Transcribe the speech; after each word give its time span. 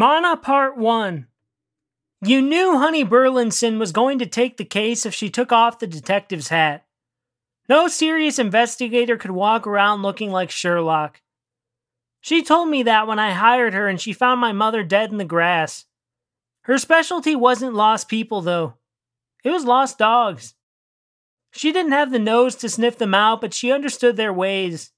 Manna 0.00 0.34
Part 0.34 0.78
1 0.78 1.26
You 2.22 2.40
knew 2.40 2.78
Honey 2.78 3.04
Burlinson 3.04 3.78
was 3.78 3.92
going 3.92 4.18
to 4.20 4.24
take 4.24 4.56
the 4.56 4.64
case 4.64 5.04
if 5.04 5.12
she 5.12 5.28
took 5.28 5.52
off 5.52 5.78
the 5.78 5.86
detective's 5.86 6.48
hat. 6.48 6.86
No 7.68 7.86
serious 7.86 8.38
investigator 8.38 9.18
could 9.18 9.32
walk 9.32 9.66
around 9.66 10.00
looking 10.00 10.30
like 10.30 10.50
Sherlock. 10.50 11.20
She 12.22 12.42
told 12.42 12.70
me 12.70 12.82
that 12.84 13.06
when 13.06 13.18
I 13.18 13.32
hired 13.32 13.74
her 13.74 13.88
and 13.88 14.00
she 14.00 14.14
found 14.14 14.40
my 14.40 14.52
mother 14.52 14.82
dead 14.82 15.12
in 15.12 15.18
the 15.18 15.24
grass. 15.26 15.84
Her 16.62 16.78
specialty 16.78 17.36
wasn't 17.36 17.74
lost 17.74 18.08
people, 18.08 18.40
though. 18.40 18.76
It 19.44 19.50
was 19.50 19.66
lost 19.66 19.98
dogs. 19.98 20.54
She 21.50 21.72
didn't 21.72 21.92
have 21.92 22.10
the 22.10 22.18
nose 22.18 22.56
to 22.56 22.70
sniff 22.70 22.96
them 22.96 23.14
out, 23.14 23.42
but 23.42 23.52
she 23.52 23.70
understood 23.70 24.16
their 24.16 24.32
ways. 24.32 24.92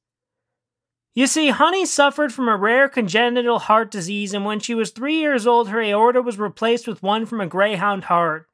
You 1.15 1.27
see, 1.27 1.51
Honey 1.51 1.85
suffered 1.85 2.33
from 2.33 2.49
a 2.49 2.57
rare 2.57 2.89
congenital 2.89 3.59
heart 3.59 3.91
disease, 3.91 4.33
and 4.33 4.47
when 4.47 4.61
she 4.61 4.75
was 4.75 4.91
three 4.91 5.17
years 5.17 5.47
old, 5.47 5.69
her 5.69 5.81
aorta 5.83 6.23
was 6.23 6.39
replaced 6.39 6.89
with 6.89 7.03
one 7.03 7.27
from 7.27 7.41
a 7.41 7.47
greyhound 7.47 8.05
heart. 8.05 8.47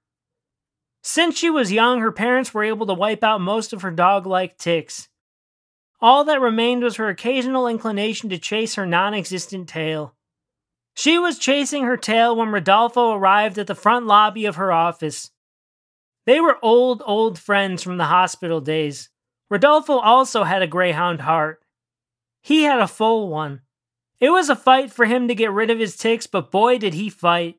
Since 1.02 1.39
she 1.39 1.51
was 1.51 1.71
young, 1.71 2.01
her 2.01 2.11
parents 2.11 2.52
were 2.52 2.65
able 2.65 2.87
to 2.87 2.95
wipe 2.95 3.23
out 3.23 3.41
most 3.41 3.73
of 3.73 3.83
her 3.83 3.93
dog 3.93 4.27
like 4.27 4.59
ticks. 4.59 5.09
All 6.01 6.25
that 6.25 6.41
remained 6.41 6.83
was 6.83 6.97
her 6.97 7.09
occasional 7.09 7.69
inclination 7.69 8.29
to 8.30 8.39
chase 8.39 8.75
her 8.75 8.87
non 8.87 9.15
existent 9.15 9.69
tail. 9.69 10.15
She 10.95 11.16
was 11.16 11.38
chasing 11.38 11.85
her 11.85 11.97
tail 11.97 12.35
when 12.35 12.51
Rodolfo 12.51 13.13
arrived 13.13 13.57
at 13.59 13.69
the 13.69 13.75
front 13.77 14.07
lobby 14.07 14.47
of 14.47 14.57
her 14.57 14.73
office. 14.73 15.30
They 16.27 16.41
were 16.41 16.59
old, 16.61 17.02
old 17.07 17.38
friends 17.38 17.85
from 17.85 17.99
the 17.99 18.05
hospital 18.05 18.61
days. 18.61 19.10
Rodolfo 19.49 19.99
also 19.99 20.43
had 20.43 20.60
a 20.60 20.66
greyhound 20.66 21.21
heart. 21.21 21.63
He 22.49 22.63
had 22.63 22.80
a 22.80 22.88
full 22.88 23.29
one. 23.29 23.60
It 24.21 24.30
was 24.30 24.49
a 24.49 24.57
fight 24.57 24.91
for 24.91 25.04
him 25.04 25.29
to 25.29 25.35
get 25.35 25.52
rid 25.52 25.68
of 25.68 25.79
his 25.79 25.99
ticks, 25.99 26.27
but 26.27 26.51
boy, 26.51 26.79
did 26.79 26.95
he 26.95 27.10
fight. 27.10 27.57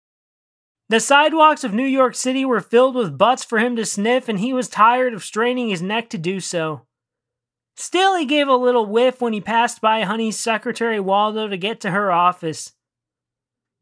The 0.89 0.99
sidewalks 0.99 1.63
of 1.63 1.75
New 1.75 1.85
York 1.85 2.15
City 2.15 2.43
were 2.43 2.59
filled 2.59 2.95
with 2.95 3.15
butts 3.15 3.43
for 3.43 3.59
him 3.59 3.75
to 3.75 3.85
sniff, 3.85 4.27
and 4.27 4.39
he 4.39 4.51
was 4.51 4.67
tired 4.67 5.13
of 5.13 5.23
straining 5.23 5.69
his 5.69 5.83
neck 5.83 6.09
to 6.09 6.17
do 6.17 6.39
so. 6.39 6.87
Still, 7.75 8.15
he 8.15 8.25
gave 8.25 8.47
a 8.47 8.55
little 8.55 8.87
whiff 8.87 9.21
when 9.21 9.31
he 9.31 9.41
passed 9.41 9.79
by 9.79 10.01
Honey's 10.01 10.39
secretary 10.39 10.99
Waldo 10.99 11.47
to 11.47 11.55
get 11.55 11.79
to 11.81 11.91
her 11.91 12.11
office. 12.11 12.73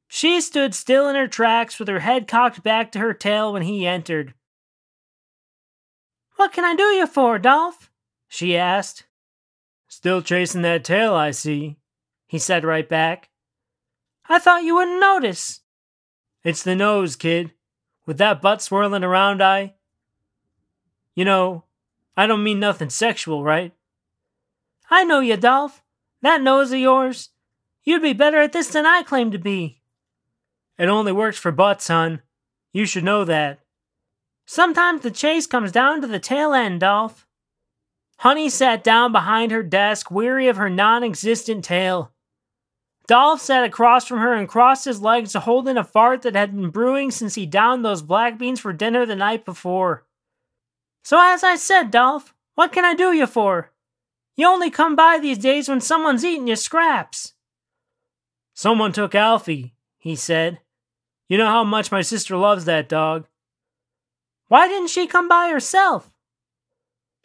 She 0.10 0.42
stood 0.42 0.76
still 0.76 1.08
in 1.08 1.16
her 1.16 1.30
tracks 1.30 1.80
with 1.80 1.88
her 1.88 2.02
head 2.02 2.28
cocked 2.28 2.64
back 2.64 2.92
to 2.92 3.00
her 3.00 3.14
tail 3.14 3.54
when 3.54 3.62
he 3.62 3.88
entered. 3.88 4.34
What 6.36 6.52
can 6.52 6.66
I 6.66 6.76
do 6.76 6.84
you 6.84 7.08
for, 7.08 7.40
Dolph? 7.40 7.90
she 8.28 8.58
asked. 8.58 9.07
Still 10.08 10.22
chasing 10.22 10.62
that 10.62 10.86
tail, 10.86 11.14
I 11.14 11.32
see, 11.32 11.76
he 12.28 12.40
said 12.40 12.64
right 12.64 12.88
back. 12.88 13.28
I 14.30 14.40
thought 14.40 14.64
you 14.64 14.76
wouldn't 14.76 15.02
notice. 15.02 15.60
It's 16.46 16.64
the 16.64 16.76
nose, 16.76 17.18
kid. 17.18 17.52
With 18.06 18.18
that 18.20 18.42
butt 18.42 18.62
swirling 18.62 19.04
around, 19.04 19.44
I. 19.44 19.74
You 21.14 21.26
know, 21.26 21.66
I 22.16 22.26
don't 22.26 22.42
mean 22.42 22.58
nothing 22.58 22.90
sexual, 22.90 23.44
right? 23.44 23.74
I 24.90 25.04
know 25.04 25.20
you, 25.20 25.36
Dolph. 25.36 25.84
That 26.22 26.42
nose 26.42 26.72
of 26.72 26.80
yours. 26.80 27.32
You'd 27.84 28.02
be 28.02 28.14
better 28.14 28.38
at 28.38 28.54
this 28.54 28.70
than 28.70 28.86
I 28.86 29.04
claim 29.04 29.30
to 29.32 29.38
be. 29.38 29.82
It 30.78 30.88
only 30.88 31.12
works 31.12 31.38
for 31.38 31.52
butts, 31.52 31.84
son. 31.84 32.22
You 32.72 32.86
should 32.86 33.04
know 33.04 33.26
that. 33.26 33.60
Sometimes 34.46 35.02
the 35.02 35.12
chase 35.12 35.48
comes 35.48 35.74
down 35.74 36.00
to 36.00 36.08
the 36.08 36.18
tail 36.18 36.54
end, 36.54 36.80
Dolph. 36.80 37.27
Honey 38.20 38.50
sat 38.50 38.84
down 38.84 39.12
behind 39.12 39.52
her 39.52 39.64
desk, 39.64 40.10
weary 40.10 40.48
of 40.48 40.58
her 40.58 40.70
non 40.70 41.04
existent 41.04 41.64
tail. 41.64 42.12
Dolph 43.08 43.40
sat 43.40 43.64
across 43.64 44.06
from 44.06 44.20
her 44.20 44.34
and 44.34 44.50
crossed 44.50 44.86
his 44.86 45.02
legs 45.02 45.32
to 45.32 45.40
hold 45.40 45.68
in 45.68 45.78
a 45.78 45.84
fart 45.84 46.24
that 46.24 46.36
had 46.36 46.54
been 46.54 46.70
brewing 46.70 47.10
since 47.10 47.36
he 47.36 47.46
downed 47.46 47.86
those 47.86 48.02
black 48.02 48.38
beans 48.38 48.60
for 48.60 48.74
dinner 48.74 49.06
the 49.06 49.16
night 49.16 49.46
before. 49.46 50.06
So, 51.04 51.18
as 51.22 51.44
I 51.44 51.56
said, 51.56 51.90
Dolph, 51.90 52.34
what 52.56 52.74
can 52.74 52.84
I 52.84 52.94
do 52.94 53.14
you 53.14 53.28
for? 53.28 53.72
You 54.36 54.48
only 54.48 54.70
come 54.70 54.96
by 54.96 55.20
these 55.22 55.38
days 55.38 55.70
when 55.70 55.80
someone's 55.80 56.26
eating 56.26 56.48
your 56.48 56.58
scraps. 56.58 57.34
Someone 58.54 58.92
took 58.92 59.16
Alfie, 59.16 59.74
he 60.00 60.16
said. 60.16 60.60
You 61.30 61.38
know 61.38 61.48
how 61.48 61.64
much 61.64 61.92
my 61.92 62.02
sister 62.02 62.36
loves 62.36 62.66
that 62.66 62.90
dog. 62.90 63.28
Why 64.48 64.68
didn't 64.68 64.90
she 64.90 65.08
come 65.08 65.28
by 65.30 65.50
herself? 65.50 66.12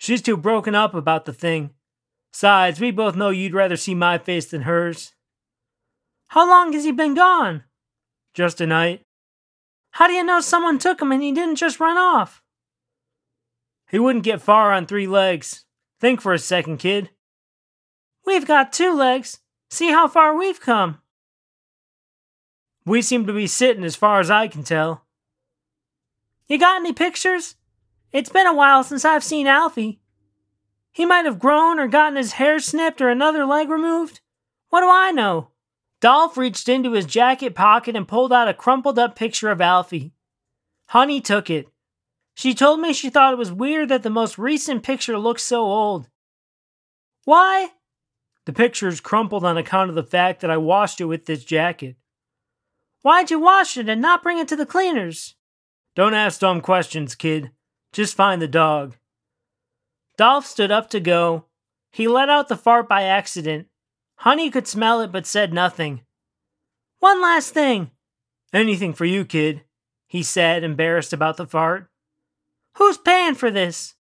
She's 0.03 0.21
too 0.21 0.37
broken 0.37 0.75
up 0.75 0.95
about 0.95 1.27
the 1.27 1.33
thing. 1.33 1.71
Besides, 2.33 2.81
we 2.81 2.91
both 2.91 3.15
know 3.15 3.31
you'd 3.31 3.55
rather 3.55 3.77
see 3.77 3.95
my 3.95 4.19
face 4.19 4.47
than 4.47 4.63
hers. 4.63 5.15
How 6.31 6.45
long 6.45 6.73
has 6.73 6.83
he 6.83 6.91
been 6.91 7.15
gone? 7.15 7.63
Just 8.35 8.61
a 8.61 8.67
night. 8.67 9.03
How 9.93 10.09
do 10.09 10.13
you 10.13 10.25
know 10.25 10.41
someone 10.41 10.81
took 10.81 11.01
him 11.01 11.13
and 11.13 11.23
he 11.23 11.31
didn't 11.31 11.55
just 11.55 11.79
run 11.79 11.99
off? 11.99 12.43
He 13.93 14.01
wouldn't 14.01 14.25
get 14.25 14.43
far 14.43 14.73
on 14.73 14.87
three 14.87 15.07
legs. 15.07 15.67
Think 16.01 16.21
for 16.21 16.33
a 16.33 16.39
second, 16.41 16.79
kid. 16.79 17.11
We've 18.27 18.45
got 18.45 18.73
two 18.73 18.93
legs. 18.93 19.39
See 19.71 19.93
how 19.93 20.09
far 20.09 20.37
we've 20.37 20.61
come. 20.61 20.99
We 22.85 23.03
seem 23.03 23.25
to 23.29 23.33
be 23.33 23.47
sitting 23.47 23.85
as 23.85 23.95
far 23.95 24.19
as 24.19 24.33
I 24.33 24.49
can 24.49 24.65
tell. 24.65 25.05
You 26.49 26.59
got 26.59 26.81
any 26.81 26.93
pictures? 26.93 27.55
It's 28.13 28.31
been 28.31 28.47
a 28.47 28.55
while 28.55 28.85
since 28.85 29.05
I've 29.05 29.25
seen 29.25 29.47
Alfie. 29.47 30.01
He 30.93 31.07
might 31.07 31.25
have 31.25 31.39
grown 31.39 31.79
or 31.79 31.89
gotten 31.89 32.17
his 32.17 32.33
hair 32.33 32.59
snipped 32.59 33.01
or 33.01 33.09
another 33.09 33.47
leg 33.47 33.71
removed. 33.71 34.21
What 34.69 34.83
do 34.83 34.89
I 34.91 35.11
know? 35.11 35.49
Dolph 36.01 36.37
reached 36.37 36.69
into 36.69 36.93
his 36.93 37.07
jacket 37.07 37.55
pocket 37.55 37.97
and 37.97 38.07
pulled 38.07 38.33
out 38.33 38.49
a 38.49 38.55
crumpled 38.55 38.99
up 38.99 39.17
picture 39.17 39.51
of 39.51 39.61
Alfie. 39.61 40.13
Honey 40.89 41.21
took 41.21 41.49
it. 41.49 41.69
She 42.35 42.55
told 42.55 42.81
me 42.81 42.93
she 42.93 43.09
thought 43.09 43.33
it 43.33 43.39
was 43.39 43.53
weird 43.53 43.89
that 43.89 44.03
the 44.03 44.11
most 44.11 44.37
recent 44.37 44.83
picture 44.83 45.19
looked 45.19 45.41
so 45.41 45.63
old. 45.63 46.09
Why? 47.25 47.71
The 48.45 48.53
picture 48.53 48.89
is 48.89 49.01
crumpled 49.01 49.45
on 49.45 49.57
account 49.57 49.91
of 49.91 49.95
the 49.95 50.03
fact 50.03 50.41
that 50.41 50.51
I 50.51 50.57
washed 50.57 51.01
it 51.01 51.05
with 51.05 51.27
this 51.27 51.45
jacket. 51.45 51.97
Why'd 53.03 53.31
you 53.31 53.39
wash 53.39 53.77
it 53.77 53.89
and 53.89 54.03
not 54.03 54.23
bring 54.23 54.39
it 54.39 54.49
to 54.49 54.57
the 54.57 54.67
cleaners? 54.67 55.37
Don't 55.95 56.15
ask 56.15 56.41
dumb 56.41 56.61
questions, 56.61 57.15
kid. 57.15 57.53
Just 57.93 58.15
find 58.15 58.41
the 58.41 58.49
dog. 58.49 58.97
Dolph 60.17 60.47
stood 60.47 60.71
up 60.71 60.89
to 60.91 61.01
go. 61.01 61.47
He 61.91 62.09
let 62.09 62.29
out 62.29 62.49
the 62.49 62.57
fart 62.57 62.89
by 62.89 63.03
accident. 63.03 63.69
Honey 64.17 64.51
could 64.51 64.67
smell 64.67 65.01
it 65.01 65.13
but 65.13 65.27
said 65.27 65.53
nothing. 65.53 66.03
One 67.01 67.21
last 67.21 67.53
thing. 67.53 67.91
Anything 68.53 68.93
for 68.93 69.05
you, 69.05 69.25
kid, 69.25 69.65
he 70.07 70.23
said, 70.23 70.63
embarrassed 70.63 71.13
about 71.13 71.37
the 71.37 71.47
fart. 71.47 71.89
Who's 72.77 72.99
paying 72.99 73.35
for 73.35 73.51
this? 73.51 73.95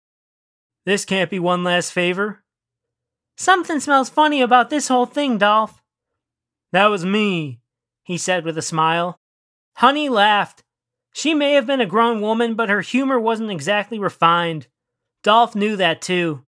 This 0.86 1.06
can't 1.06 1.30
be 1.30 1.40
one 1.40 1.64
last 1.64 1.92
favor. 1.92 2.44
Something 3.38 3.80
smells 3.80 4.10
funny 4.10 4.42
about 4.42 4.70
this 4.70 4.88
whole 4.88 5.06
thing, 5.06 5.38
Dolph. 5.38 5.82
That 6.72 6.88
was 6.88 7.06
me, 7.06 7.62
he 8.04 8.18
said 8.18 8.44
with 8.44 8.58
a 8.58 8.62
smile. 8.62 9.20
Honey 9.78 10.10
laughed. 10.10 10.64
She 11.12 11.34
may 11.34 11.54
have 11.54 11.66
been 11.66 11.82
a 11.82 11.86
grown 11.86 12.22
woman, 12.22 12.56
but 12.56 12.70
her 12.70 12.82
humor 12.82 13.20
wasn't 13.20 13.52
exactly 13.52 14.00
refined. 14.00 14.68
Dolph 15.24 15.56
knew 15.56 15.76
that 15.76 16.02
too. 16.02 16.46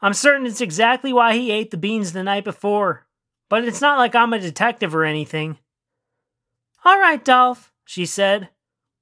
I'm 0.00 0.14
certain 0.14 0.46
it's 0.46 0.60
exactly 0.60 1.12
why 1.12 1.34
he 1.34 1.50
ate 1.50 1.70
the 1.70 1.76
beans 1.76 2.12
the 2.12 2.22
night 2.22 2.44
before, 2.44 3.06
but 3.48 3.64
it's 3.64 3.80
not 3.80 3.98
like 3.98 4.14
I'm 4.14 4.32
a 4.32 4.38
detective 4.38 4.94
or 4.94 5.04
anything. 5.04 5.58
All 6.84 6.98
right, 6.98 7.24
Dolph, 7.24 7.72
she 7.84 8.04
said. 8.04 8.48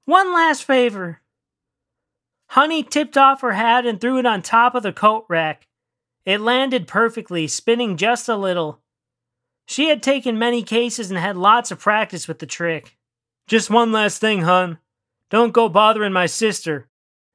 One 0.05 0.33
last 0.33 0.63
favor. 0.63 1.21
Honey 2.49 2.83
tipped 2.83 3.17
off 3.17 3.41
her 3.41 3.53
hat 3.53 3.85
and 3.85 3.99
threw 3.99 4.17
it 4.17 4.25
on 4.25 4.41
top 4.41 4.75
of 4.75 4.83
the 4.83 4.91
coat 4.91 5.25
rack. 5.29 5.67
It 6.25 6.41
landed 6.41 6.87
perfectly, 6.87 7.47
spinning 7.47 7.97
just 7.97 8.29
a 8.29 8.35
little. 8.35 8.81
She 9.65 9.87
had 9.87 10.03
taken 10.03 10.37
many 10.37 10.61
cases 10.61 11.09
and 11.09 11.17
had 11.17 11.37
lots 11.37 11.71
of 11.71 11.79
practice 11.79 12.27
with 12.27 12.39
the 12.39 12.45
trick. 12.45 12.97
Just 13.47 13.69
one 13.69 13.91
last 13.91 14.19
thing, 14.19 14.41
hun. 14.41 14.79
Don't 15.31 15.53
go 15.53 15.69
bothering 15.69 16.11
my 16.13 16.25
sister. 16.25 16.89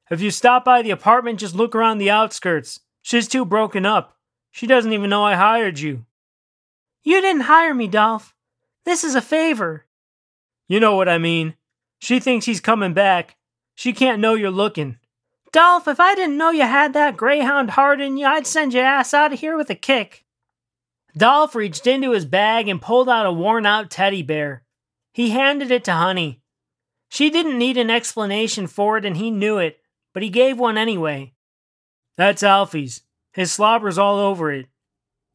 If 0.09 0.21
you 0.21 0.31
stop 0.31 0.63
by 0.63 0.83
the 0.83 0.91
apartment, 0.91 1.39
just 1.39 1.55
look 1.55 1.75
around 1.75 1.97
the 1.97 2.11
outskirts. 2.11 2.79
She's 3.01 3.27
too 3.27 3.43
broken 3.43 3.85
up. 3.85 4.15
She 4.51 4.67
doesn't 4.67 4.93
even 4.93 5.09
know 5.09 5.23
I 5.23 5.33
hired 5.33 5.79
you. 5.79 6.05
You 7.03 7.19
didn't 7.21 7.41
hire 7.41 7.73
me, 7.73 7.87
Dolph. 7.87 8.35
This 8.85 9.03
is 9.03 9.15
a 9.15 9.21
favor. 9.21 9.85
You 10.67 10.79
know 10.79 10.95
what 10.95 11.09
I 11.09 11.17
mean. 11.17 11.55
She 11.99 12.19
thinks 12.19 12.45
he's 12.45 12.61
coming 12.61 12.93
back. 12.93 13.35
She 13.75 13.93
can't 13.93 14.21
know 14.21 14.35
you're 14.35 14.51
looking. 14.51 14.97
Dolph, 15.51 15.87
if 15.87 15.99
I 15.99 16.13
didn't 16.13 16.37
know 16.37 16.51
you 16.51 16.63
had 16.63 16.93
that 16.93 17.17
greyhound 17.17 17.71
heart 17.71 17.99
in 17.99 18.17
you, 18.17 18.27
I'd 18.27 18.45
send 18.45 18.73
your 18.73 18.83
ass 18.83 19.13
out 19.13 19.33
of 19.33 19.39
here 19.39 19.57
with 19.57 19.69
a 19.71 19.75
kick. 19.75 20.23
Dolph 21.17 21.55
reached 21.55 21.87
into 21.87 22.11
his 22.11 22.25
bag 22.25 22.67
and 22.67 22.81
pulled 22.81 23.09
out 23.09 23.25
a 23.25 23.31
worn 23.31 23.65
out 23.65 23.89
teddy 23.89 24.21
bear. 24.21 24.63
He 25.13 25.31
handed 25.31 25.71
it 25.71 25.83
to 25.85 25.93
Honey. 25.93 26.41
She 27.09 27.29
didn't 27.29 27.57
need 27.57 27.77
an 27.77 27.89
explanation 27.89 28.67
for 28.67 28.97
it, 28.97 29.05
and 29.05 29.17
he 29.17 29.31
knew 29.31 29.57
it, 29.57 29.79
but 30.13 30.23
he 30.23 30.29
gave 30.29 30.59
one 30.59 30.77
anyway. 30.77 31.33
That's 32.17 32.43
Alfie's. 32.43 33.01
His 33.31 33.51
slobber's 33.51 33.97
all 33.97 34.17
over 34.17 34.51
it. 34.51 34.67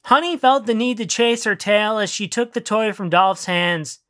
Honey 0.07 0.37
felt 0.37 0.67
the 0.67 0.75
need 0.75 0.97
to 0.99 1.07
chase 1.07 1.45
her 1.45 1.55
tail 1.55 1.99
as 1.99 2.11
she 2.11 2.27
took 2.27 2.53
the 2.53 2.61
toy 2.61 2.93
from 2.93 3.09
Dolph's 3.09 3.45
hands. 3.45 4.01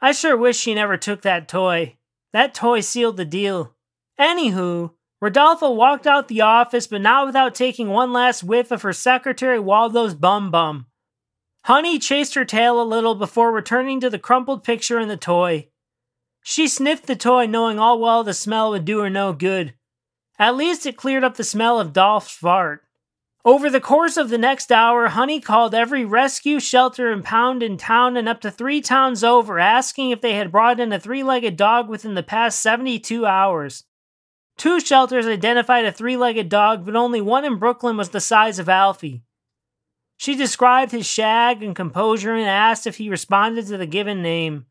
I 0.00 0.12
sure 0.12 0.36
wish 0.36 0.56
she 0.56 0.74
never 0.74 0.96
took 0.96 1.22
that 1.22 1.48
toy. 1.48 1.96
That 2.32 2.54
toy 2.54 2.80
sealed 2.80 3.18
the 3.18 3.24
deal. 3.24 3.74
Anywho, 4.18 4.92
Rodolfo 5.20 5.70
walked 5.70 6.06
out 6.06 6.28
the 6.28 6.40
office, 6.40 6.86
but 6.86 7.00
not 7.00 7.26
without 7.26 7.54
taking 7.54 7.88
one 7.88 8.12
last 8.12 8.42
whiff 8.42 8.70
of 8.70 8.82
her 8.82 8.92
secretary 8.92 9.58
Waldo's 9.58 10.14
bum 10.14 10.50
bum. 10.50 10.86
Honey 11.64 11.98
chased 11.98 12.34
her 12.34 12.44
tail 12.44 12.80
a 12.80 12.84
little 12.84 13.14
before 13.14 13.52
returning 13.52 14.00
to 14.00 14.08
the 14.08 14.18
crumpled 14.18 14.62
picture 14.64 14.98
and 14.98 15.10
the 15.10 15.16
toy. 15.16 15.68
She 16.48 16.68
sniffed 16.68 17.06
the 17.06 17.16
toy, 17.16 17.46
knowing 17.46 17.80
all 17.80 17.98
well 17.98 18.22
the 18.22 18.32
smell 18.32 18.70
would 18.70 18.84
do 18.84 19.00
her 19.00 19.10
no 19.10 19.32
good. 19.32 19.74
At 20.38 20.54
least 20.54 20.86
it 20.86 20.96
cleared 20.96 21.24
up 21.24 21.34
the 21.34 21.42
smell 21.42 21.80
of 21.80 21.92
Dolph's 21.92 22.30
fart. 22.30 22.84
Over 23.44 23.68
the 23.68 23.80
course 23.80 24.16
of 24.16 24.28
the 24.28 24.38
next 24.38 24.70
hour, 24.70 25.08
Honey 25.08 25.40
called 25.40 25.74
every 25.74 26.04
rescue, 26.04 26.60
shelter, 26.60 27.10
and 27.10 27.24
pound 27.24 27.64
in 27.64 27.76
town 27.76 28.16
and 28.16 28.28
up 28.28 28.40
to 28.42 28.52
three 28.52 28.80
towns 28.80 29.24
over, 29.24 29.58
asking 29.58 30.12
if 30.12 30.20
they 30.20 30.34
had 30.34 30.52
brought 30.52 30.78
in 30.78 30.92
a 30.92 31.00
three 31.00 31.24
legged 31.24 31.56
dog 31.56 31.88
within 31.88 32.14
the 32.14 32.22
past 32.22 32.62
72 32.62 33.26
hours. 33.26 33.82
Two 34.56 34.78
shelters 34.78 35.26
identified 35.26 35.84
a 35.84 35.90
three 35.90 36.16
legged 36.16 36.48
dog, 36.48 36.86
but 36.86 36.94
only 36.94 37.20
one 37.20 37.44
in 37.44 37.58
Brooklyn 37.58 37.96
was 37.96 38.10
the 38.10 38.20
size 38.20 38.60
of 38.60 38.68
Alfie. 38.68 39.24
She 40.16 40.36
described 40.36 40.92
his 40.92 41.06
shag 41.06 41.60
and 41.60 41.74
composure 41.74 42.36
and 42.36 42.48
asked 42.48 42.86
if 42.86 42.98
he 42.98 43.10
responded 43.10 43.66
to 43.66 43.76
the 43.76 43.86
given 43.86 44.22
name. 44.22 44.66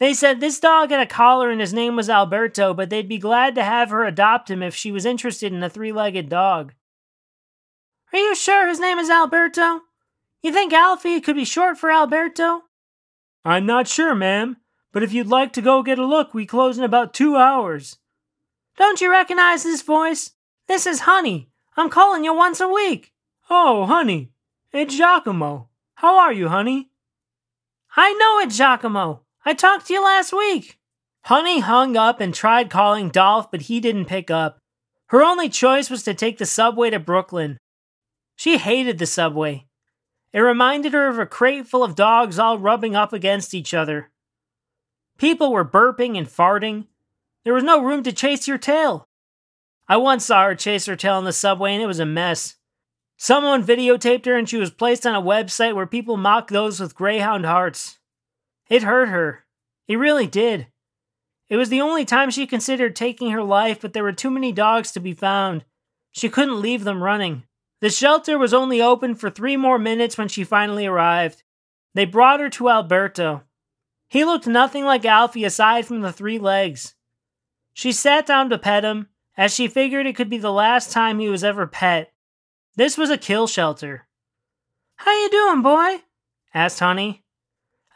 They 0.00 0.14
said 0.14 0.40
this 0.40 0.58
dog 0.58 0.90
had 0.90 1.00
a 1.00 1.06
collar 1.06 1.50
and 1.50 1.60
his 1.60 1.74
name 1.74 1.94
was 1.94 2.08
Alberto, 2.08 2.72
but 2.72 2.88
they'd 2.88 3.08
be 3.08 3.18
glad 3.18 3.54
to 3.54 3.62
have 3.62 3.90
her 3.90 4.04
adopt 4.04 4.50
him 4.50 4.62
if 4.62 4.74
she 4.74 4.90
was 4.90 5.04
interested 5.04 5.52
in 5.52 5.62
a 5.62 5.68
three 5.68 5.92
legged 5.92 6.30
dog. 6.30 6.72
Are 8.10 8.18
you 8.18 8.34
sure 8.34 8.66
his 8.66 8.80
name 8.80 8.98
is 8.98 9.10
Alberto? 9.10 9.82
You 10.42 10.52
think 10.52 10.72
Alfie 10.72 11.20
could 11.20 11.36
be 11.36 11.44
short 11.44 11.76
for 11.76 11.90
Alberto? 11.90 12.62
I'm 13.44 13.66
not 13.66 13.88
sure, 13.88 14.14
ma'am, 14.14 14.56
but 14.90 15.02
if 15.02 15.12
you'd 15.12 15.26
like 15.26 15.52
to 15.52 15.62
go 15.62 15.82
get 15.82 15.98
a 15.98 16.06
look, 16.06 16.32
we 16.32 16.46
close 16.46 16.78
in 16.78 16.84
about 16.84 17.12
two 17.12 17.36
hours. 17.36 17.98
Don't 18.78 19.02
you 19.02 19.10
recognize 19.10 19.64
this 19.64 19.82
voice? 19.82 20.32
This 20.66 20.86
is 20.86 21.00
Honey. 21.00 21.50
I'm 21.76 21.90
calling 21.90 22.24
you 22.24 22.34
once 22.34 22.58
a 22.58 22.68
week. 22.68 23.12
Oh, 23.50 23.84
Honey. 23.84 24.32
It's 24.72 24.96
Giacomo. 24.96 25.68
How 25.96 26.18
are 26.18 26.32
you, 26.32 26.48
Honey? 26.48 26.90
I 27.96 28.14
know 28.14 28.38
it's 28.38 28.56
Giacomo. 28.56 29.24
I 29.44 29.54
talked 29.54 29.86
to 29.86 29.94
you 29.94 30.04
last 30.04 30.32
week. 30.32 30.78
Honey 31.24 31.60
hung 31.60 31.96
up 31.96 32.20
and 32.20 32.34
tried 32.34 32.70
calling 32.70 33.08
Dolph, 33.08 33.50
but 33.50 33.62
he 33.62 33.80
didn't 33.80 34.04
pick 34.06 34.30
up. 34.30 34.58
Her 35.06 35.22
only 35.22 35.48
choice 35.48 35.88
was 35.88 36.02
to 36.04 36.14
take 36.14 36.38
the 36.38 36.46
subway 36.46 36.90
to 36.90 36.98
Brooklyn. 36.98 37.58
She 38.36 38.58
hated 38.58 38.98
the 38.98 39.06
subway. 39.06 39.66
It 40.32 40.40
reminded 40.40 40.92
her 40.92 41.08
of 41.08 41.18
a 41.18 41.26
crate 41.26 41.66
full 41.66 41.82
of 41.82 41.94
dogs 41.94 42.38
all 42.38 42.58
rubbing 42.58 42.94
up 42.94 43.12
against 43.12 43.54
each 43.54 43.74
other. 43.74 44.10
People 45.18 45.52
were 45.52 45.64
burping 45.64 46.16
and 46.16 46.26
farting. 46.26 46.86
There 47.44 47.54
was 47.54 47.64
no 47.64 47.82
room 47.82 48.02
to 48.04 48.12
chase 48.12 48.46
your 48.46 48.58
tail. 48.58 49.06
I 49.88 49.96
once 49.96 50.26
saw 50.26 50.44
her 50.44 50.54
chase 50.54 50.86
her 50.86 50.96
tail 50.96 51.18
in 51.18 51.24
the 51.24 51.32
subway 51.32 51.72
and 51.72 51.82
it 51.82 51.86
was 51.86 51.98
a 51.98 52.06
mess. 52.06 52.56
Someone 53.16 53.64
videotaped 53.64 54.26
her 54.26 54.36
and 54.36 54.48
she 54.48 54.56
was 54.56 54.70
placed 54.70 55.06
on 55.06 55.14
a 55.14 55.20
website 55.20 55.74
where 55.74 55.86
people 55.86 56.16
mock 56.16 56.48
those 56.48 56.78
with 56.78 56.94
greyhound 56.94 57.44
hearts. 57.44 57.98
It 58.70 58.84
hurt 58.84 59.08
her. 59.08 59.44
It 59.88 59.96
really 59.96 60.28
did. 60.28 60.68
It 61.50 61.56
was 61.56 61.68
the 61.68 61.80
only 61.80 62.04
time 62.04 62.30
she 62.30 62.46
considered 62.46 62.94
taking 62.94 63.32
her 63.32 63.42
life, 63.42 63.80
but 63.80 63.92
there 63.92 64.04
were 64.04 64.12
too 64.12 64.30
many 64.30 64.52
dogs 64.52 64.92
to 64.92 65.00
be 65.00 65.12
found. 65.12 65.64
She 66.12 66.28
couldn't 66.28 66.62
leave 66.62 66.84
them 66.84 67.02
running. 67.02 67.42
The 67.80 67.90
shelter 67.90 68.38
was 68.38 68.54
only 68.54 68.80
open 68.80 69.16
for 69.16 69.28
three 69.28 69.56
more 69.56 69.78
minutes 69.78 70.16
when 70.16 70.28
she 70.28 70.44
finally 70.44 70.86
arrived. 70.86 71.42
They 71.94 72.04
brought 72.04 72.38
her 72.38 72.48
to 72.50 72.70
Alberto. 72.70 73.42
He 74.08 74.24
looked 74.24 74.46
nothing 74.46 74.84
like 74.84 75.04
Alfie 75.04 75.44
aside 75.44 75.86
from 75.86 76.02
the 76.02 76.12
three 76.12 76.38
legs. 76.38 76.94
She 77.72 77.90
sat 77.90 78.26
down 78.26 78.50
to 78.50 78.58
pet 78.58 78.84
him, 78.84 79.08
as 79.36 79.54
she 79.54 79.66
figured 79.66 80.06
it 80.06 80.14
could 80.14 80.30
be 80.30 80.38
the 80.38 80.52
last 80.52 80.92
time 80.92 81.18
he 81.18 81.28
was 81.28 81.42
ever 81.42 81.66
pet. 81.66 82.12
This 82.76 82.96
was 82.96 83.10
a 83.10 83.18
kill 83.18 83.46
shelter. 83.46 84.06
How 84.96 85.10
you 85.12 85.30
doing, 85.30 85.62
boy? 85.62 86.02
asked 86.54 86.78
Honey. 86.78 87.24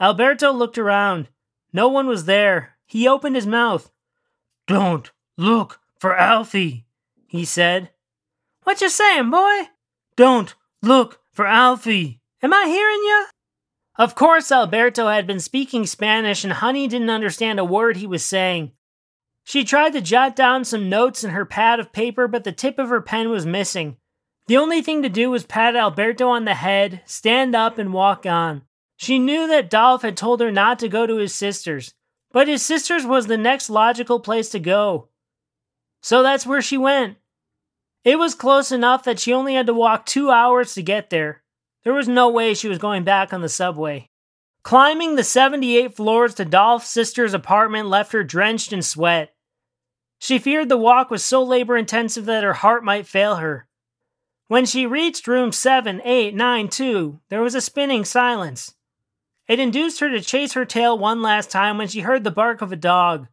Alberto 0.01 0.53
looked 0.53 0.79
around. 0.79 1.29
No 1.73 1.89
one 1.89 2.07
was 2.07 2.25
there. 2.25 2.77
He 2.87 3.09
opened 3.09 3.37
his 3.37 3.47
mouth. 3.47 3.91
Don't 4.67 5.11
look 5.37 5.81
for 5.99 6.17
Alfie, 6.17 6.87
he 7.27 7.45
said. 7.45 7.91
What 8.65 8.81
you 8.81 8.89
saying, 8.89 9.31
boy? 9.31 9.69
Don't 10.17 10.55
look 10.83 11.21
for 11.33 11.47
Alfie. 11.47 12.21
Am 12.43 12.53
I 12.53 12.67
hearing 12.67 13.03
you? 13.03 13.27
Of 13.97 14.15
course, 14.15 14.51
Alberto 14.51 15.09
had 15.09 15.27
been 15.27 15.41
speaking 15.41 15.87
Spanish, 15.87 16.45
and 16.45 16.55
Honey 16.55 16.89
didn't 16.89 17.11
understand 17.11 17.61
a 17.61 17.65
word 17.65 17.97
he 17.97 18.07
was 18.07 18.25
saying. 18.25 18.73
She 19.45 19.63
tried 19.63 19.93
to 19.93 20.01
jot 20.01 20.35
down 20.35 20.65
some 20.65 20.89
notes 20.89 21.23
in 21.23 21.31
her 21.31 21.45
pad 21.45 21.79
of 21.79 21.93
paper, 21.93 22.27
but 22.27 22.45
the 22.45 22.53
tip 22.53 22.79
of 22.79 22.89
her 22.89 23.01
pen 23.01 23.29
was 23.29 23.47
missing. 23.47 23.99
The 24.47 24.57
only 24.57 24.83
thing 24.83 25.03
to 25.03 25.09
do 25.09 25.31
was 25.31 25.47
pat 25.47 25.77
Alberto 25.77 26.29
on 26.29 26.45
the 26.45 26.55
head, 26.55 27.03
stand 27.05 27.55
up, 27.55 27.79
and 27.79 27.93
walk 27.93 28.27
on. 28.27 28.63
She 28.97 29.19
knew 29.19 29.49
that 29.49 29.71
Dolph 29.71 30.03
had 30.03 30.17
told 30.17 30.41
her 30.41 30.53
not 30.53 30.79
to 30.79 30.89
go 30.89 31.07
to 31.07 31.17
his 31.17 31.35
sister's, 31.35 31.95
but 32.33 32.49
his 32.49 32.63
sister's 32.63 33.07
was 33.07 33.27
the 33.27 33.37
next 33.37 33.71
logical 33.71 34.21
place 34.21 34.49
to 34.51 34.59
go. 34.59 35.09
So 36.03 36.23
that's 36.23 36.47
where 36.47 36.63
she 36.63 36.77
went. 36.77 37.17
It 38.05 38.19
was 38.19 38.35
close 38.35 38.71
enough 38.71 39.05
that 39.05 39.19
she 39.19 39.33
only 39.33 39.55
had 39.55 39.67
to 39.67 39.75
walk 39.75 40.05
two 40.05 40.31
hours 40.31 40.75
to 40.75 40.83
get 40.83 41.11
there. 41.11 41.43
There 41.83 41.95
was 41.95 42.09
no 42.09 42.29
way 42.29 42.55
she 42.55 42.69
was 42.69 42.79
going 42.79 43.05
back 43.05 43.33
on 43.33 43.41
the 43.41 43.49
subway. 43.49 44.11
Climbing 44.63 45.17
the 45.17 45.25
78 45.25 45.95
floors 45.95 46.35
to 46.35 46.45
Dolph's 46.45 46.89
sister's 46.89 47.35
apartment 47.35 47.89
left 47.89 48.13
her 48.13 48.25
drenched 48.25 48.73
in 48.73 48.83
sweat. 48.83 49.35
She 50.19 50.39
feared 50.39 50.71
the 50.71 50.77
walk 50.79 51.11
was 51.11 51.23
so 51.23 51.43
labor 51.43 51.77
intensive 51.77 52.25
that 52.27 52.45
her 52.45 52.55
heart 52.55 52.83
might 52.83 53.07
fail 53.07 53.37
her. 53.37 53.69
When 54.49 54.65
she 54.65 54.87
reached 54.87 55.27
room 55.27 55.53
7892, 55.53 57.21
there 57.29 57.43
was 57.43 57.55
a 57.55 57.61
spinning 57.61 58.05
silence. 58.05 58.75
It 59.47 59.61
induced 59.61 60.01
her 60.01 60.09
to 60.09 60.21
chase 60.21 60.55
her 60.55 60.65
tail 60.65 60.99
one 60.99 61.21
last 61.21 61.51
time 61.51 61.79
when 61.79 61.89
she 61.89 62.01
heard 62.01 62.25
the 62.25 62.31
bark 62.31 62.63
of 62.63 62.73
a 62.73 62.77
dog. 62.77 63.29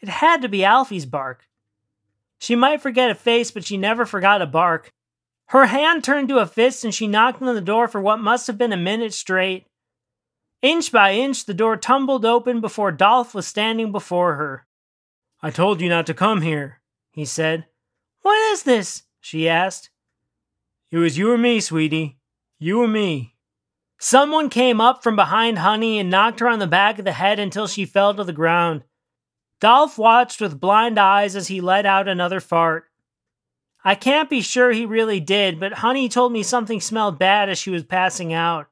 It 0.00 0.08
had 0.08 0.42
to 0.42 0.48
be 0.48 0.64
Alfie's 0.64 1.06
bark. 1.06 1.48
She 2.38 2.54
might 2.54 2.82
forget 2.82 3.10
a 3.10 3.14
face, 3.14 3.50
but 3.50 3.64
she 3.64 3.76
never 3.76 4.04
forgot 4.06 4.42
a 4.42 4.46
bark. 4.46 4.92
Her 5.46 5.66
hand 5.66 6.04
turned 6.04 6.28
to 6.28 6.38
a 6.38 6.46
fist 6.46 6.84
and 6.84 6.94
she 6.94 7.06
knocked 7.06 7.42
on 7.42 7.54
the 7.54 7.60
door 7.60 7.88
for 7.88 8.00
what 8.00 8.18
must 8.18 8.46
have 8.46 8.58
been 8.58 8.72
a 8.72 8.76
minute 8.76 9.12
straight. 9.12 9.66
Inch 10.62 10.90
by 10.90 11.12
inch, 11.12 11.44
the 11.44 11.54
door 11.54 11.76
tumbled 11.76 12.24
open 12.24 12.60
before 12.60 12.92
Dolph 12.92 13.34
was 13.34 13.46
standing 13.46 13.92
before 13.92 14.36
her. 14.36 14.66
I 15.42 15.50
told 15.50 15.80
you 15.80 15.88
not 15.88 16.06
to 16.06 16.14
come 16.14 16.40
here, 16.40 16.80
he 17.10 17.24
said. 17.24 17.66
What 18.22 18.36
is 18.52 18.62
this? 18.62 19.02
she 19.20 19.48
asked. 19.48 19.90
It 20.90 20.98
was 20.98 21.18
you 21.18 21.30
or 21.30 21.36
me, 21.36 21.60
sweetie. 21.60 22.18
You 22.58 22.82
or 22.82 22.88
me. 22.88 23.33
Someone 24.04 24.50
came 24.50 24.82
up 24.82 25.02
from 25.02 25.16
behind 25.16 25.58
Honey 25.58 25.98
and 25.98 26.10
knocked 26.10 26.40
her 26.40 26.46
on 26.46 26.58
the 26.58 26.66
back 26.66 26.98
of 26.98 27.06
the 27.06 27.12
head 27.12 27.38
until 27.38 27.66
she 27.66 27.86
fell 27.86 28.12
to 28.12 28.22
the 28.22 28.34
ground. 28.34 28.84
Dolph 29.62 29.96
watched 29.96 30.42
with 30.42 30.60
blind 30.60 30.98
eyes 30.98 31.34
as 31.34 31.48
he 31.48 31.62
let 31.62 31.86
out 31.86 32.06
another 32.06 32.38
fart. 32.38 32.84
I 33.82 33.94
can't 33.94 34.28
be 34.28 34.42
sure 34.42 34.72
he 34.72 34.84
really 34.84 35.20
did, 35.20 35.58
but 35.58 35.72
Honey 35.72 36.10
told 36.10 36.32
me 36.32 36.42
something 36.42 36.82
smelled 36.82 37.18
bad 37.18 37.48
as 37.48 37.56
she 37.56 37.70
was 37.70 37.82
passing 37.82 38.30
out. 38.34 38.66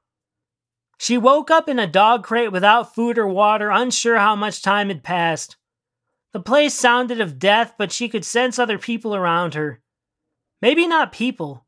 She 0.98 1.16
woke 1.16 1.50
up 1.50 1.66
in 1.66 1.78
a 1.78 1.86
dog 1.86 2.24
crate 2.24 2.52
without 2.52 2.94
food 2.94 3.16
or 3.16 3.26
water, 3.26 3.70
unsure 3.70 4.18
how 4.18 4.36
much 4.36 4.60
time 4.60 4.88
had 4.88 5.02
passed. 5.02 5.56
The 6.34 6.40
place 6.40 6.74
sounded 6.74 7.22
of 7.22 7.38
death, 7.38 7.76
but 7.78 7.90
she 7.90 8.10
could 8.10 8.26
sense 8.26 8.58
other 8.58 8.76
people 8.76 9.14
around 9.14 9.54
her. 9.54 9.80
Maybe 10.60 10.86
not 10.86 11.10
people, 11.10 11.64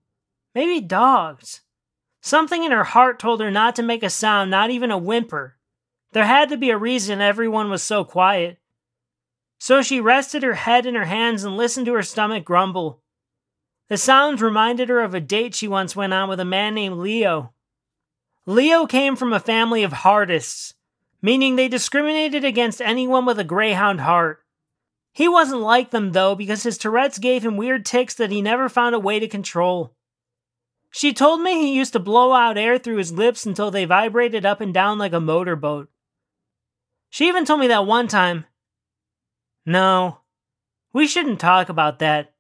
maybe 0.55 0.83
dogs. 0.83 1.63
Something 2.25 2.65
in 2.65 2.73
her 2.73 2.85
heart 2.85 3.19
told 3.19 3.43
her 3.43 3.51
not 3.51 3.77
to 3.77 3.83
make 3.83 4.03
a 4.03 4.09
sound, 4.09 4.51
not 4.51 4.71
even 4.71 4.91
a 4.91 4.97
whimper. 4.97 5.59
There 6.13 6.25
had 6.25 6.49
to 6.49 6.57
be 6.57 6.71
a 6.71 6.79
reason 6.79 7.21
everyone 7.21 7.69
was 7.69 7.83
so 7.83 8.03
quiet. 8.03 8.57
So 9.59 9.83
she 9.83 10.01
rested 10.01 10.43
her 10.43 10.55
head 10.55 10.87
in 10.87 10.95
her 10.95 11.05
hands 11.05 11.45
and 11.45 11.59
listened 11.59 11.85
to 11.85 11.93
her 11.93 12.03
stomach 12.03 12.43
grumble. 12.43 13.03
The 13.91 13.99
sounds 13.99 14.41
reminded 14.41 14.89
her 14.89 15.01
of 15.01 15.13
a 15.13 15.21
date 15.21 15.55
she 15.55 15.69
once 15.69 15.95
went 15.95 16.15
on 16.15 16.31
with 16.31 16.41
a 16.41 16.47
man 16.47 16.75
named 16.75 16.97
Leo. 16.97 17.53
Leo 18.47 18.87
came 18.87 19.17
from 19.17 19.35
a 19.35 19.39
family 19.39 19.83
of 19.83 19.93
hardists, 19.93 20.73
meaning 21.21 21.57
they 21.57 21.69
discriminated 21.69 22.43
against 22.43 22.81
anyone 22.81 23.27
with 23.27 23.39
a 23.39 23.45
greyhound 23.45 24.01
heart. 24.01 24.43
He 25.13 25.29
wasn't 25.29 25.61
like 25.61 25.91
them, 25.91 26.13
though, 26.13 26.35
because 26.35 26.63
his 26.63 26.79
Tourette's 26.79 27.19
gave 27.19 27.45
him 27.45 27.59
weird 27.59 27.85
tics 27.85 28.15
that 28.15 28.31
he 28.31 28.41
never 28.41 28.71
found 28.71 28.95
a 28.95 28.99
way 28.99 29.21
to 29.21 29.29
control. 29.29 29.95
She 30.97 31.13
told 31.13 31.41
me 31.41 31.55
he 31.55 31.75
used 31.75 31.93
to 31.95 31.99
blow 31.99 32.35
out 32.35 32.57
air 32.57 32.79
through 32.79 32.99
his 32.99 33.11
lips 33.11 33.45
until 33.45 33.73
they 33.73 33.85
vibrated 33.85 34.47
up 34.47 34.61
and 34.61 34.73
down 34.73 34.97
like 34.97 35.13
a 35.13 35.19
motorboat. 35.19 35.89
She 37.11 37.27
even 37.27 37.45
told 37.45 37.59
me 37.59 37.67
that 37.67 37.85
one 37.85 38.07
time. 38.07 38.45
No, 39.67 40.21
we 40.93 41.09
shouldn't 41.09 41.41
talk 41.41 41.69
about 41.69 41.99
that. 41.99 42.35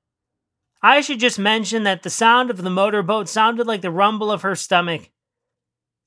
I 0.80 1.00
should 1.00 1.18
just 1.18 1.36
mention 1.36 1.82
that 1.82 2.04
the 2.04 2.10
sound 2.10 2.48
of 2.48 2.58
the 2.58 2.70
motorboat 2.70 3.28
sounded 3.28 3.66
like 3.66 3.80
the 3.80 3.90
rumble 3.90 4.30
of 4.30 4.42
her 4.42 4.54
stomach. 4.54 5.10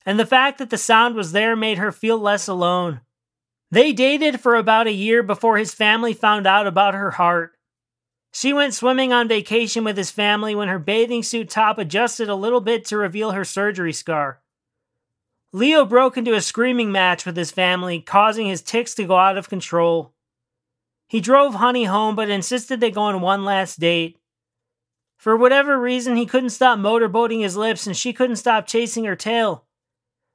And 0.06 0.18
the 0.18 0.24
fact 0.24 0.56
that 0.56 0.70
the 0.70 0.78
sound 0.78 1.16
was 1.16 1.32
there 1.32 1.54
made 1.54 1.76
her 1.76 1.92
feel 1.92 2.16
less 2.16 2.48
alone. 2.48 3.02
They 3.70 3.92
dated 3.92 4.40
for 4.40 4.56
about 4.56 4.86
a 4.86 4.92
year 4.92 5.22
before 5.22 5.58
his 5.58 5.74
family 5.74 6.14
found 6.14 6.46
out 6.46 6.66
about 6.66 6.94
her 6.94 7.10
heart. 7.10 7.57
She 8.38 8.52
went 8.52 8.72
swimming 8.72 9.12
on 9.12 9.26
vacation 9.26 9.82
with 9.82 9.96
his 9.96 10.12
family 10.12 10.54
when 10.54 10.68
her 10.68 10.78
bathing 10.78 11.24
suit 11.24 11.50
top 11.50 11.76
adjusted 11.76 12.28
a 12.28 12.36
little 12.36 12.60
bit 12.60 12.84
to 12.84 12.96
reveal 12.96 13.32
her 13.32 13.44
surgery 13.44 13.92
scar. 13.92 14.40
Leo 15.52 15.84
broke 15.84 16.16
into 16.16 16.34
a 16.34 16.40
screaming 16.40 16.92
match 16.92 17.26
with 17.26 17.36
his 17.36 17.50
family, 17.50 18.00
causing 18.00 18.46
his 18.46 18.62
tics 18.62 18.94
to 18.94 19.02
go 19.06 19.16
out 19.16 19.36
of 19.36 19.48
control. 19.48 20.12
He 21.08 21.20
drove 21.20 21.56
Honey 21.56 21.86
home 21.86 22.14
but 22.14 22.30
insisted 22.30 22.78
they 22.78 22.92
go 22.92 23.00
on 23.00 23.20
one 23.20 23.44
last 23.44 23.80
date. 23.80 24.20
For 25.16 25.36
whatever 25.36 25.76
reason, 25.76 26.14
he 26.14 26.24
couldn't 26.24 26.50
stop 26.50 26.78
motorboating 26.78 27.42
his 27.42 27.56
lips 27.56 27.88
and 27.88 27.96
she 27.96 28.12
couldn't 28.12 28.36
stop 28.36 28.68
chasing 28.68 29.04
her 29.06 29.16
tail. 29.16 29.64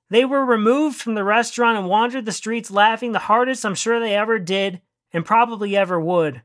They 0.09 0.25
were 0.25 0.43
removed 0.43 0.99
from 0.99 1.15
the 1.15 1.23
restaurant 1.23 1.77
and 1.77 1.87
wandered 1.87 2.25
the 2.25 2.33
streets 2.33 2.69
laughing 2.69 3.13
the 3.13 3.19
hardest 3.19 3.65
I'm 3.65 3.75
sure 3.75 4.01
they 4.01 4.13
ever 4.13 4.39
did 4.39 4.81
and 5.13 5.25
probably 5.25 5.77
ever 5.77 6.01
would. 6.01 6.41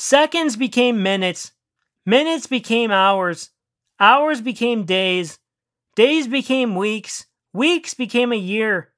Seconds 0.00 0.54
became 0.54 1.02
minutes. 1.02 1.50
Minutes 2.06 2.46
became 2.46 2.92
hours. 2.92 3.50
Hours 3.98 4.40
became 4.40 4.84
days. 4.84 5.40
Days 5.96 6.28
became 6.28 6.76
weeks. 6.76 7.26
Weeks 7.52 7.94
became 7.94 8.30
a 8.30 8.36
year. 8.36 8.92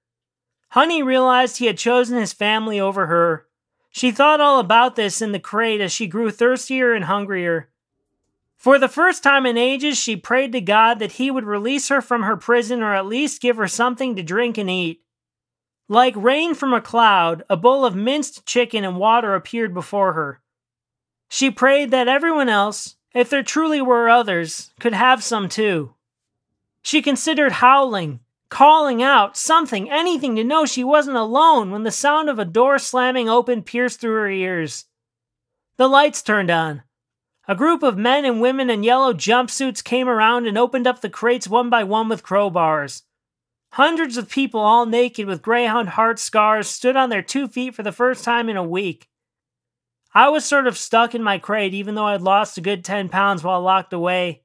Honey 0.73 1.03
realized 1.03 1.57
he 1.57 1.65
had 1.65 1.79
chosen 1.79 2.19
his 2.19 2.35
family 2.35 2.79
over 2.79 3.07
her. 3.07 3.47
She 3.89 4.11
thought 4.11 4.43
all 4.43 4.61
about 4.61 4.95
this 4.95 5.23
in 5.23 5.33
the 5.33 5.41
crate 5.41 5.81
as 5.81 5.91
she 5.91 6.07
grew 6.07 6.31
thirstier 6.31 6.93
and 6.93 7.07
hungrier. 7.07 7.71
For 8.59 8.79
the 8.79 8.87
first 8.87 9.23
time 9.23 9.47
in 9.47 9.57
ages, 9.57 9.97
she 9.97 10.17
prayed 10.17 10.53
to 10.53 10.61
God 10.61 10.99
that 10.99 11.13
he 11.13 11.31
would 11.31 11.45
release 11.45 11.89
her 11.89 12.03
from 12.03 12.25
her 12.25 12.37
prison 12.37 12.83
or 12.83 12.95
at 12.95 13.07
least 13.07 13.41
give 13.41 13.57
her 13.57 13.69
something 13.69 14.17
to 14.17 14.23
drink 14.23 14.59
and 14.59 14.69
eat. 14.69 15.01
Like 15.89 16.15
rain 16.15 16.55
from 16.55 16.75
a 16.75 16.81
cloud, 16.83 17.43
a 17.49 17.57
bowl 17.57 17.87
of 17.87 17.97
minced 17.97 18.45
chicken 18.45 18.85
and 18.85 18.99
water 18.99 19.35
appeared 19.35 19.73
before 19.73 20.13
her. 20.13 20.43
She 21.33 21.49
prayed 21.49 21.93
that 21.93 22.09
everyone 22.09 22.49
else, 22.49 22.97
if 23.15 23.31
there 23.31 23.45
truly 23.45 23.81
were 23.81 24.11
others, 24.11 24.73
could 24.81 24.93
have 24.93 25.23
some 25.23 25.49
too. 25.49 25.95
She 26.83 27.01
considered 27.01 27.53
howling, 27.53 28.19
calling 28.49 29.01
out, 29.01 29.37
something, 29.37 29.89
anything 29.89 30.35
to 30.35 30.45
know 30.45 30.67
she 30.67 30.83
wasn't 30.83 31.17
alone 31.17 31.71
when 31.71 31.85
the 31.85 31.93
sound 31.93 32.29
of 32.29 32.41
a 32.41 32.45
door 32.45 32.81
slamming 32.81 33.29
open 33.29 33.63
pierced 33.63 34.01
through 34.01 34.17
her 34.17 34.29
ears. 34.29 34.87
The 35.77 35.87
lights 35.87 36.21
turned 36.21 36.51
on. 36.51 36.83
A 37.47 37.55
group 37.55 37.85
of 37.85 37.97
men 37.97 38.25
and 38.25 38.41
women 38.41 38.69
in 38.69 38.83
yellow 38.83 39.15
jumpsuits 39.15 39.85
came 39.85 40.09
around 40.09 40.49
and 40.49 40.59
opened 40.59 40.89
up 40.89 41.01
the 41.01 41.09
crates 41.09 41.47
one 41.47 41.71
by 41.71 41.85
one 41.85 42.09
with 42.09 42.25
crowbars. 42.25 43.03
Hundreds 43.75 44.17
of 44.17 44.29
people, 44.29 44.61
all 44.61 44.85
naked 44.85 45.29
with 45.29 45.43
Greyhound 45.43 45.91
heart 45.91 46.19
scars, 46.19 46.67
stood 46.67 46.97
on 46.97 47.09
their 47.09 47.23
two 47.23 47.47
feet 47.47 47.77
for 47.77 47.85
the 47.85 47.93
first 47.93 48.25
time 48.25 48.49
in 48.49 48.57
a 48.57 48.65
week. 48.65 49.10
I 50.13 50.29
was 50.29 50.45
sort 50.45 50.67
of 50.67 50.77
stuck 50.77 51.15
in 51.15 51.23
my 51.23 51.39
crate, 51.39 51.73
even 51.73 51.95
though 51.95 52.07
I'd 52.07 52.21
lost 52.21 52.59
a 52.59 52.61
good 52.61 52.85
10 52.85 53.09
pounds 53.09 53.45
while 53.45 53.61
locked 53.61 53.93
away. 53.93 54.43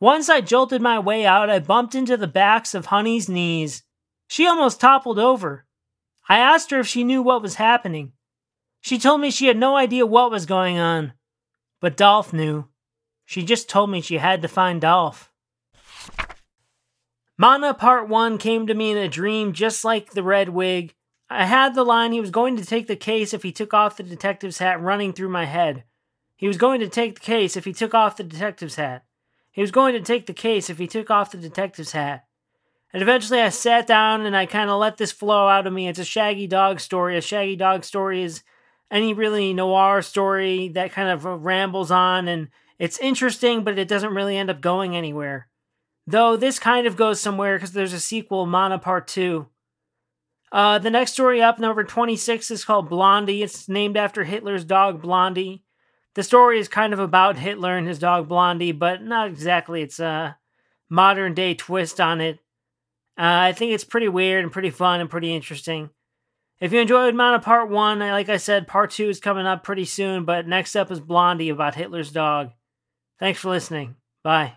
Once 0.00 0.28
I 0.28 0.40
jolted 0.40 0.82
my 0.82 0.98
way 0.98 1.24
out, 1.24 1.48
I 1.48 1.60
bumped 1.60 1.94
into 1.94 2.16
the 2.16 2.26
backs 2.26 2.74
of 2.74 2.86
Honey's 2.86 3.28
knees. 3.28 3.84
She 4.26 4.46
almost 4.46 4.80
toppled 4.80 5.18
over. 5.18 5.66
I 6.28 6.38
asked 6.38 6.70
her 6.72 6.80
if 6.80 6.88
she 6.88 7.04
knew 7.04 7.22
what 7.22 7.42
was 7.42 7.54
happening. 7.54 8.12
She 8.80 8.98
told 8.98 9.20
me 9.20 9.30
she 9.30 9.46
had 9.46 9.56
no 9.56 9.76
idea 9.76 10.04
what 10.04 10.30
was 10.30 10.44
going 10.44 10.78
on. 10.78 11.12
But 11.80 11.96
Dolph 11.96 12.32
knew. 12.32 12.66
She 13.24 13.44
just 13.44 13.68
told 13.68 13.90
me 13.90 14.00
she 14.00 14.18
had 14.18 14.42
to 14.42 14.48
find 14.48 14.80
Dolph. 14.80 15.30
Manna 17.38 17.74
Part 17.74 18.08
1 18.08 18.38
came 18.38 18.66
to 18.66 18.74
me 18.74 18.90
in 18.90 18.96
a 18.96 19.08
dream 19.08 19.52
just 19.52 19.84
like 19.84 20.10
the 20.10 20.22
red 20.22 20.50
wig, 20.50 20.94
I 21.30 21.46
had 21.46 21.74
the 21.74 21.84
line 21.84 22.12
he 22.12 22.20
was 22.20 22.30
going 22.30 22.56
to 22.56 22.64
take 22.64 22.86
the 22.86 22.96
case 22.96 23.32
if 23.32 23.42
he 23.42 23.52
took 23.52 23.72
off 23.72 23.96
the 23.96 24.02
detective's 24.02 24.58
hat 24.58 24.80
running 24.80 25.12
through 25.12 25.30
my 25.30 25.46
head. 25.46 25.84
He 26.36 26.46
was 26.46 26.56
going 26.56 26.80
to 26.80 26.88
take 26.88 27.14
the 27.14 27.24
case 27.24 27.56
if 27.56 27.64
he 27.64 27.72
took 27.72 27.94
off 27.94 28.16
the 28.16 28.24
detective's 28.24 28.76
hat. 28.76 29.04
He 29.50 29.60
was 29.60 29.70
going 29.70 29.94
to 29.94 30.00
take 30.00 30.26
the 30.26 30.34
case 30.34 30.68
if 30.68 30.78
he 30.78 30.86
took 30.86 31.10
off 31.10 31.30
the 31.30 31.38
detective's 31.38 31.92
hat. 31.92 32.24
And 32.92 33.02
eventually 33.02 33.40
I 33.40 33.48
sat 33.48 33.86
down 33.86 34.26
and 34.26 34.36
I 34.36 34.46
kind 34.46 34.70
of 34.70 34.78
let 34.78 34.98
this 34.98 35.12
flow 35.12 35.48
out 35.48 35.66
of 35.66 35.72
me. 35.72 35.88
It's 35.88 35.98
a 35.98 36.04
Shaggy 36.04 36.46
Dog 36.46 36.80
story. 36.80 37.16
A 37.16 37.20
Shaggy 37.20 37.56
Dog 37.56 37.84
story 37.84 38.22
is 38.22 38.42
any 38.90 39.14
really 39.14 39.54
noir 39.54 40.02
story 40.02 40.68
that 40.68 40.92
kind 40.92 41.08
of 41.08 41.26
uh, 41.26 41.36
rambles 41.36 41.90
on 41.90 42.28
and 42.28 42.48
it's 42.78 42.98
interesting, 42.98 43.62
but 43.62 43.78
it 43.78 43.88
doesn't 43.88 44.14
really 44.14 44.36
end 44.36 44.50
up 44.50 44.60
going 44.60 44.96
anywhere. 44.96 45.48
Though 46.06 46.36
this 46.36 46.58
kind 46.58 46.86
of 46.86 46.96
goes 46.96 47.20
somewhere 47.20 47.56
because 47.56 47.72
there's 47.72 47.92
a 47.92 48.00
sequel, 48.00 48.46
Manna 48.46 48.78
Part 48.78 49.06
2. 49.08 49.46
Uh, 50.54 50.78
the 50.78 50.88
next 50.88 51.14
story 51.14 51.42
up, 51.42 51.58
number 51.58 51.82
26, 51.82 52.52
is 52.52 52.64
called 52.64 52.88
Blondie. 52.88 53.42
It's 53.42 53.68
named 53.68 53.96
after 53.96 54.22
Hitler's 54.22 54.64
dog, 54.64 55.02
Blondie. 55.02 55.64
The 56.14 56.22
story 56.22 56.60
is 56.60 56.68
kind 56.68 56.92
of 56.92 57.00
about 57.00 57.36
Hitler 57.36 57.76
and 57.76 57.88
his 57.88 57.98
dog, 57.98 58.28
Blondie, 58.28 58.70
but 58.70 59.02
not 59.02 59.26
exactly. 59.26 59.82
It's 59.82 59.98
a 59.98 60.38
modern 60.88 61.34
day 61.34 61.54
twist 61.54 62.00
on 62.00 62.20
it. 62.20 62.36
Uh, 63.18 63.50
I 63.50 63.52
think 63.52 63.72
it's 63.72 63.82
pretty 63.82 64.06
weird 64.06 64.44
and 64.44 64.52
pretty 64.52 64.70
fun 64.70 65.00
and 65.00 65.10
pretty 65.10 65.34
interesting. 65.34 65.90
If 66.60 66.72
you 66.72 66.78
enjoyed 66.78 67.16
Manna 67.16 67.40
Part 67.40 67.68
1, 67.68 67.98
like 67.98 68.28
I 68.28 68.36
said, 68.36 68.68
Part 68.68 68.92
2 68.92 69.08
is 69.08 69.18
coming 69.18 69.46
up 69.46 69.64
pretty 69.64 69.84
soon, 69.84 70.24
but 70.24 70.46
next 70.46 70.76
up 70.76 70.88
is 70.92 71.00
Blondie 71.00 71.48
about 71.48 71.74
Hitler's 71.74 72.12
dog. 72.12 72.52
Thanks 73.18 73.40
for 73.40 73.50
listening. 73.50 73.96
Bye. 74.22 74.54